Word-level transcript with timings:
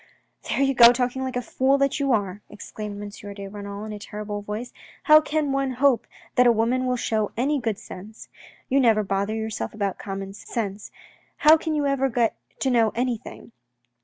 .""There 0.49 0.59
you 0.59 0.73
go 0.73 0.91
talking 0.91 1.21
like 1.21 1.35
the 1.35 1.43
fool 1.43 1.77
that 1.77 1.99
you 1.99 2.11
are," 2.11 2.41
exclaimed 2.49 2.99
M. 2.99 3.33
de 3.35 3.47
Renal 3.47 3.85
in 3.85 3.93
a 3.93 3.99
terrible 3.99 4.41
voice." 4.41 4.73
How 5.03 5.21
can 5.21 5.51
one 5.51 5.73
hope 5.73 6.07
that 6.33 6.47
a 6.47 6.51
woman 6.51 6.87
will 6.87 6.95
show 6.95 7.31
any 7.37 7.59
good 7.59 7.77
sense? 7.77 8.27
You 8.67 8.79
never 8.79 9.03
bother 9.03 9.35
yourself 9.35 9.75
about 9.75 9.99
common 9.99 10.33
sense. 10.33 10.89
How 11.37 11.55
can 11.55 11.75
you 11.75 11.85
ever 11.85 12.09
get 12.09 12.35
to 12.61 12.71
know 12.71 12.91
any 12.95 13.15
thing 13.17 13.51